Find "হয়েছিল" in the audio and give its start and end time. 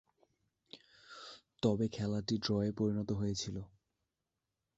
3.11-3.55